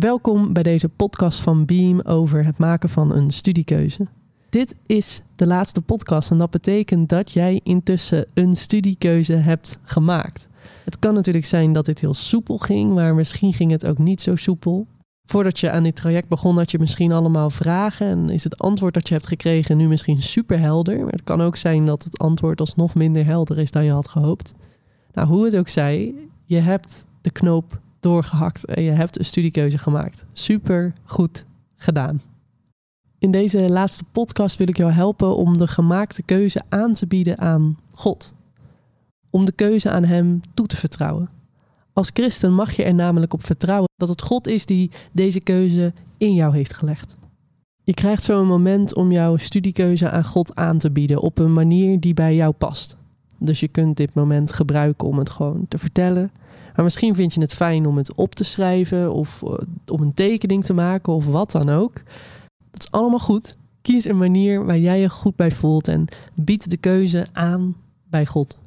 Welkom 0.00 0.52
bij 0.52 0.62
deze 0.62 0.88
podcast 0.88 1.40
van 1.40 1.64
Beam 1.64 2.00
over 2.00 2.44
het 2.44 2.58
maken 2.58 2.88
van 2.88 3.12
een 3.12 3.30
studiekeuze. 3.30 4.06
Dit 4.50 4.74
is 4.86 5.22
de 5.36 5.46
laatste 5.46 5.80
podcast 5.80 6.30
en 6.30 6.38
dat 6.38 6.50
betekent 6.50 7.08
dat 7.08 7.32
jij 7.32 7.60
intussen 7.62 8.26
een 8.34 8.54
studiekeuze 8.54 9.32
hebt 9.32 9.78
gemaakt. 9.82 10.48
Het 10.84 10.98
kan 10.98 11.14
natuurlijk 11.14 11.46
zijn 11.46 11.72
dat 11.72 11.84
dit 11.84 12.00
heel 12.00 12.14
soepel 12.14 12.58
ging, 12.58 12.94
maar 12.94 13.14
misschien 13.14 13.52
ging 13.52 13.70
het 13.70 13.86
ook 13.86 13.98
niet 13.98 14.20
zo 14.20 14.36
soepel. 14.36 14.86
Voordat 15.24 15.58
je 15.58 15.70
aan 15.70 15.82
dit 15.82 15.96
traject 15.96 16.28
begon, 16.28 16.56
had 16.56 16.70
je 16.70 16.78
misschien 16.78 17.12
allemaal 17.12 17.50
vragen 17.50 18.06
en 18.06 18.30
is 18.30 18.44
het 18.44 18.58
antwoord 18.58 18.94
dat 18.94 19.08
je 19.08 19.14
hebt 19.14 19.26
gekregen 19.26 19.76
nu 19.76 19.88
misschien 19.88 20.22
super 20.22 20.58
helder. 20.58 20.98
Maar 20.98 21.12
het 21.12 21.24
kan 21.24 21.40
ook 21.40 21.56
zijn 21.56 21.86
dat 21.86 22.04
het 22.04 22.18
antwoord 22.18 22.60
alsnog 22.60 22.94
minder 22.94 23.24
helder 23.24 23.58
is 23.58 23.70
dan 23.70 23.84
je 23.84 23.92
had 23.92 24.08
gehoopt. 24.08 24.54
Nou, 25.12 25.28
hoe 25.28 25.44
het 25.44 25.56
ook 25.56 25.68
zij, 25.68 26.14
je 26.44 26.58
hebt 26.58 27.06
de 27.20 27.30
knoop 27.30 27.80
doorgehakt 28.00 28.64
en 28.64 28.82
je 28.82 28.90
hebt 28.90 29.18
een 29.18 29.24
studiekeuze 29.24 29.78
gemaakt. 29.78 30.24
Super 30.32 30.92
goed 31.04 31.44
gedaan. 31.76 32.20
In 33.18 33.30
deze 33.30 33.70
laatste 33.70 34.04
podcast 34.12 34.56
wil 34.56 34.68
ik 34.68 34.76
jou 34.76 34.92
helpen 34.92 35.36
om 35.36 35.58
de 35.58 35.66
gemaakte 35.66 36.22
keuze 36.22 36.62
aan 36.68 36.92
te 36.92 37.06
bieden 37.06 37.38
aan 37.38 37.78
God. 37.92 38.34
Om 39.30 39.44
de 39.44 39.52
keuze 39.52 39.90
aan 39.90 40.04
Hem 40.04 40.40
toe 40.54 40.66
te 40.66 40.76
vertrouwen. 40.76 41.30
Als 41.92 42.10
christen 42.12 42.54
mag 42.54 42.72
je 42.72 42.84
er 42.84 42.94
namelijk 42.94 43.32
op 43.32 43.44
vertrouwen 43.44 43.88
dat 43.96 44.08
het 44.08 44.22
God 44.22 44.48
is 44.48 44.66
die 44.66 44.90
deze 45.12 45.40
keuze 45.40 45.92
in 46.18 46.34
jou 46.34 46.54
heeft 46.54 46.74
gelegd. 46.74 47.16
Je 47.84 47.94
krijgt 47.94 48.22
zo 48.22 48.40
een 48.40 48.46
moment 48.46 48.94
om 48.94 49.12
jouw 49.12 49.36
studiekeuze 49.36 50.10
aan 50.10 50.24
God 50.24 50.54
aan 50.54 50.78
te 50.78 50.90
bieden 50.90 51.20
op 51.20 51.38
een 51.38 51.52
manier 51.52 52.00
die 52.00 52.14
bij 52.14 52.34
jou 52.34 52.52
past. 52.52 52.96
Dus 53.38 53.60
je 53.60 53.68
kunt 53.68 53.96
dit 53.96 54.14
moment 54.14 54.52
gebruiken 54.52 55.08
om 55.08 55.18
het 55.18 55.30
gewoon 55.30 55.64
te 55.68 55.78
vertellen. 55.78 56.30
Maar 56.74 56.84
misschien 56.84 57.14
vind 57.14 57.34
je 57.34 57.40
het 57.40 57.54
fijn 57.54 57.86
om 57.86 57.96
het 57.96 58.14
op 58.14 58.34
te 58.34 58.44
schrijven 58.44 59.12
of 59.12 59.42
uh, 59.44 59.52
om 59.86 60.00
een 60.00 60.14
tekening 60.14 60.64
te 60.64 60.72
maken 60.72 61.12
of 61.12 61.26
wat 61.26 61.50
dan 61.50 61.68
ook. 61.68 61.92
Dat 62.70 62.80
is 62.80 62.90
allemaal 62.90 63.18
goed. 63.18 63.56
Kies 63.82 64.04
een 64.04 64.18
manier 64.18 64.64
waar 64.64 64.78
jij 64.78 65.00
je 65.00 65.08
goed 65.08 65.36
bij 65.36 65.50
voelt 65.50 65.88
en 65.88 66.06
bied 66.34 66.70
de 66.70 66.76
keuze 66.76 67.26
aan 67.32 67.76
bij 68.08 68.26
God. 68.26 68.58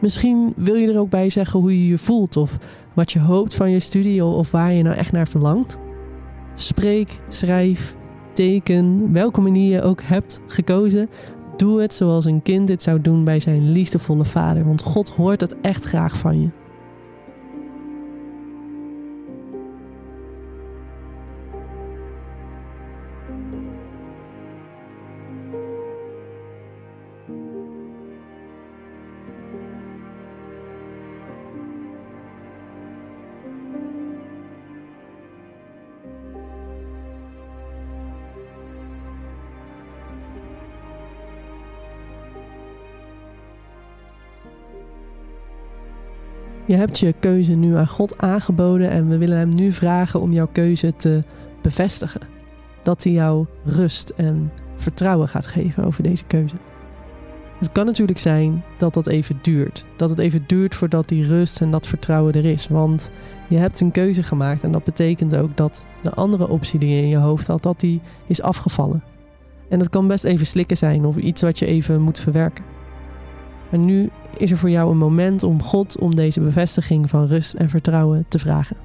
Misschien 0.00 0.52
wil 0.56 0.74
je 0.74 0.92
er 0.92 0.98
ook 0.98 1.10
bij 1.10 1.30
zeggen 1.30 1.60
hoe 1.60 1.80
je 1.82 1.88
je 1.88 1.98
voelt 1.98 2.36
of 2.36 2.58
wat 2.94 3.12
je 3.12 3.20
hoopt 3.20 3.54
van 3.54 3.70
je 3.70 3.80
studie 3.80 4.24
of 4.24 4.50
waar 4.50 4.72
je 4.72 4.82
nou 4.82 4.96
echt 4.96 5.12
naar 5.12 5.28
verlangt. 5.28 5.78
Spreek, 6.54 7.18
schrijf, 7.28 7.96
teken, 8.32 9.12
welke 9.12 9.40
manier 9.40 9.72
je 9.72 9.82
ook 9.82 10.02
hebt 10.02 10.40
gekozen. 10.46 11.08
Doe 11.56 11.80
het 11.80 11.94
zoals 11.94 12.24
een 12.24 12.42
kind 12.42 12.66
dit 12.66 12.82
zou 12.82 13.00
doen 13.00 13.24
bij 13.24 13.40
zijn 13.40 13.72
liefdevolle 13.72 14.24
vader, 14.24 14.64
want 14.64 14.82
God 14.82 15.08
hoort 15.08 15.40
het 15.40 15.60
echt 15.60 15.84
graag 15.84 16.16
van 16.16 16.40
je. 16.40 16.65
Je 46.66 46.74
hebt 46.74 46.98
je 46.98 47.14
keuze 47.20 47.52
nu 47.52 47.76
aan 47.76 47.88
God 47.88 48.18
aangeboden 48.18 48.90
en 48.90 49.08
we 49.08 49.18
willen 49.18 49.38
Hem 49.38 49.54
nu 49.54 49.72
vragen 49.72 50.20
om 50.20 50.32
jouw 50.32 50.48
keuze 50.52 50.96
te 50.96 51.22
bevestigen. 51.62 52.20
Dat 52.82 53.02
Hij 53.02 53.12
jou 53.12 53.46
rust 53.64 54.08
en 54.08 54.52
vertrouwen 54.76 55.28
gaat 55.28 55.46
geven 55.46 55.84
over 55.84 56.02
deze 56.02 56.24
keuze. 56.24 56.54
Het 57.58 57.72
kan 57.72 57.86
natuurlijk 57.86 58.18
zijn 58.18 58.64
dat 58.78 58.94
dat 58.94 59.06
even 59.06 59.38
duurt. 59.42 59.86
Dat 59.96 60.10
het 60.10 60.18
even 60.18 60.44
duurt 60.46 60.74
voordat 60.74 61.08
die 61.08 61.26
rust 61.26 61.60
en 61.60 61.70
dat 61.70 61.86
vertrouwen 61.86 62.34
er 62.34 62.44
is. 62.44 62.68
Want 62.68 63.10
je 63.48 63.56
hebt 63.56 63.80
een 63.80 63.90
keuze 63.90 64.22
gemaakt 64.22 64.62
en 64.62 64.72
dat 64.72 64.84
betekent 64.84 65.36
ook 65.36 65.56
dat 65.56 65.86
de 66.02 66.14
andere 66.14 66.48
optie 66.48 66.78
die 66.78 66.88
je 66.88 67.02
in 67.02 67.08
je 67.08 67.16
hoofd 67.16 67.46
had, 67.46 67.62
dat 67.62 67.80
die 67.80 68.00
is 68.26 68.42
afgevallen. 68.42 69.02
En 69.68 69.78
dat 69.78 69.88
kan 69.88 70.06
best 70.06 70.24
even 70.24 70.46
slikken 70.46 70.76
zijn 70.76 71.04
of 71.04 71.16
iets 71.16 71.42
wat 71.42 71.58
je 71.58 71.66
even 71.66 72.02
moet 72.02 72.18
verwerken. 72.18 72.64
Maar 73.76 73.84
nu 73.84 74.10
is 74.36 74.50
er 74.50 74.56
voor 74.56 74.70
jou 74.70 74.90
een 74.90 74.98
moment 74.98 75.42
om 75.42 75.62
God 75.62 75.98
om 75.98 76.14
deze 76.14 76.40
bevestiging 76.40 77.08
van 77.08 77.26
rust 77.26 77.54
en 77.54 77.68
vertrouwen 77.68 78.24
te 78.28 78.38
vragen. 78.38 78.76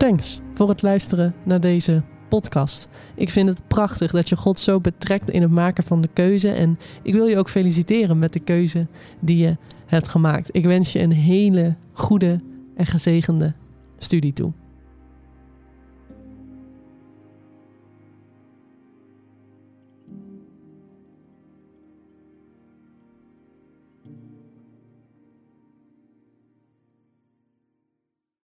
Thanks 0.00 0.40
voor 0.52 0.68
het 0.68 0.82
luisteren 0.82 1.34
naar 1.42 1.60
deze 1.60 2.02
podcast. 2.28 2.88
Ik 3.14 3.30
vind 3.30 3.48
het 3.48 3.68
prachtig 3.68 4.10
dat 4.10 4.28
je 4.28 4.36
God 4.36 4.58
zo 4.58 4.80
betrekt 4.80 5.30
in 5.30 5.42
het 5.42 5.50
maken 5.50 5.84
van 5.84 6.00
de 6.00 6.08
keuze. 6.12 6.52
En 6.52 6.78
ik 7.02 7.14
wil 7.14 7.26
je 7.26 7.38
ook 7.38 7.50
feliciteren 7.50 8.18
met 8.18 8.32
de 8.32 8.40
keuze 8.40 8.86
die 9.20 9.36
je 9.36 9.56
hebt 9.86 10.08
gemaakt. 10.08 10.48
Ik 10.52 10.64
wens 10.64 10.92
je 10.92 11.00
een 11.00 11.12
hele 11.12 11.76
goede 11.92 12.40
en 12.76 12.86
gezegende 12.86 13.54
studie 13.98 14.32
toe. 14.32 14.52